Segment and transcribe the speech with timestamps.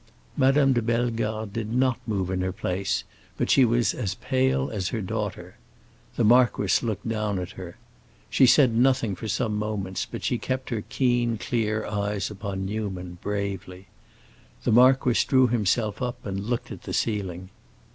[0.35, 3.03] Madame de Bellegarde did not move in her place,
[3.37, 5.57] but she was as pale as her daughter.
[6.15, 7.77] The marquis looked down at her.
[8.27, 13.19] She said nothing for some moments, but she kept her keen, clear eyes upon Newman,
[13.21, 13.89] bravely.
[14.63, 17.51] The marquis drew himself up and looked at the ceiling.